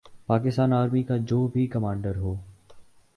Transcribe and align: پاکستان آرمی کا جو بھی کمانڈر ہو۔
پاکستان 0.27 0.73
آرمی 0.73 1.03
کا 1.03 1.17
جو 1.17 1.47
بھی 1.47 1.67
کمانڈر 1.67 2.15
ہو۔ 2.15 2.35